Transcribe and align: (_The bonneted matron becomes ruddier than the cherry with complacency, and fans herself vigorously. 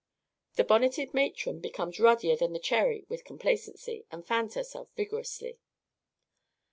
(_The 0.57 0.65
bonneted 0.67 1.13
matron 1.13 1.59
becomes 1.59 1.99
ruddier 1.99 2.35
than 2.35 2.53
the 2.53 2.59
cherry 2.59 3.05
with 3.07 3.23
complacency, 3.23 4.03
and 4.09 4.25
fans 4.25 4.55
herself 4.55 4.89
vigorously. 4.95 5.59